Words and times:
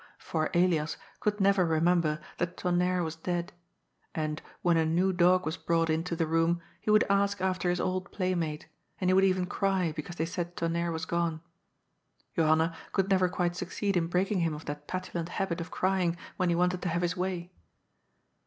For 0.17 0.49
Elias 0.55 0.97
could 1.19 1.39
never 1.39 1.63
remember 1.63 2.19
that 2.39 2.57
Tonnerre 2.57 3.03
was 3.03 3.15
dead, 3.15 3.53
and, 4.15 4.41
when 4.63 4.75
a 4.75 4.83
new 4.83 5.13
dog 5.13 5.45
was 5.45 5.57
brought 5.57 5.91
into 5.91 6.15
the 6.15 6.25
room, 6.25 6.59
he 6.79 6.89
would 6.89 7.03
ask 7.07 7.39
after 7.39 7.69
his 7.69 7.79
old 7.79 8.11
playmate, 8.11 8.67
and 8.99 9.11
he 9.11 9.13
would 9.13 9.23
even 9.23 9.45
cry 9.45 9.91
because 9.91 10.15
they 10.15 10.25
said 10.25 10.55
Tonnerre 10.55 10.91
was 10.91 11.05
gone. 11.05 11.39
Johanna 12.35 12.75
could 12.93 13.11
never 13.11 13.29
quite 13.29 13.55
succeed 13.55 13.95
in 13.95 14.07
breaking 14.07 14.39
him 14.39 14.55
of 14.55 14.65
that 14.65 14.87
petulant 14.87 15.29
habit 15.37 15.61
of 15.61 15.69
crying 15.69 16.17
when 16.35 16.49
he 16.49 16.55
wanted 16.55 16.81
to 16.81 16.89
have 16.89 17.03
his 17.03 17.15
way. 17.15 17.51